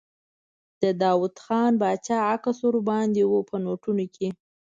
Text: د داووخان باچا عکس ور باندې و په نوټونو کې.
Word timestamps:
د 0.81 0.83
داووخان 1.01 1.71
باچا 1.81 2.17
عکس 2.33 2.57
ور 2.65 2.75
باندې 2.89 3.21
و 3.27 3.33
په 3.49 3.55
نوټونو 3.63 4.05
کې. 4.15 4.27